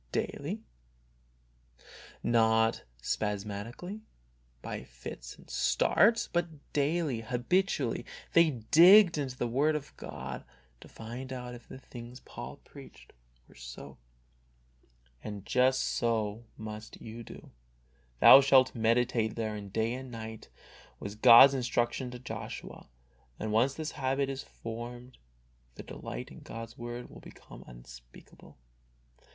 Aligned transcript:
Daily, 0.11 0.63
not 2.23 2.85
spasmodically, 3.03 4.01
by 4.63 4.83
fits 4.83 5.37
and 5.37 5.47
starts, 5.47 6.27
but 6.33 6.73
daily, 6.73 7.21
habitually, 7.21 8.03
they 8.33 8.49
digged 8.49 9.19
into 9.19 9.37
the 9.37 9.45
Word 9.45 9.75
of 9.75 9.95
God, 9.97 10.43
to 10.79 10.87
find 10.87 11.31
out 11.31 11.53
if 11.53 11.67
the 11.67 11.77
things 11.77 12.19
Paul 12.19 12.55
preached 12.63 13.13
were 13.47 13.53
HOW 13.53 13.59
TO 13.59 13.61
STUDY 13.61 13.81
THE 13.91 13.91
BIBLE. 13.91 15.21
105 15.21 15.21
SO. 15.21 15.27
And 15.27 15.45
just 15.45 15.83
so 15.83 16.45
must 16.57 16.99
you 16.99 17.21
do. 17.23 17.51
''Thou 18.19 18.41
shalt 18.41 18.73
meditate 18.73 19.35
therein 19.35 19.69
day 19.69 19.93
and 19.93 20.11
night/^ 20.11 20.47
was 20.99 21.15
God^s 21.15 21.53
instruction 21.53 22.09
to 22.09 22.17
Joshua. 22.17 22.89
And 23.39 23.51
once 23.51 23.75
this 23.75 23.91
habit 24.01 24.31
is 24.31 24.41
formed 24.41 25.19
the 25.75 25.83
delight 25.83 26.31
in 26.31 26.39
God's 26.39 26.75
Word 26.75 27.07
will 27.07 27.21
become 27.21 27.63
unspeakable. 27.67 28.57